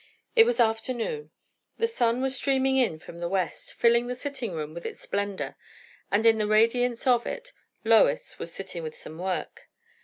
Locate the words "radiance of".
6.47-7.27